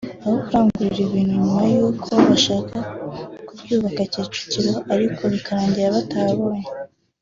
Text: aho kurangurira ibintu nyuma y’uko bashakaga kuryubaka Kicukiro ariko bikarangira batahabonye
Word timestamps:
aho 0.23 0.35
kurangurira 0.43 0.99
ibintu 1.07 1.33
nyuma 1.43 1.61
y’uko 1.73 2.11
bashakaga 2.27 2.79
kuryubaka 3.47 3.99
Kicukiro 4.11 4.71
ariko 4.93 5.21
bikarangira 5.33 5.95
batahabonye 5.95 6.67